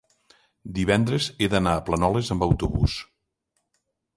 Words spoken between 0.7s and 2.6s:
divendres he d'anar a Planoles amb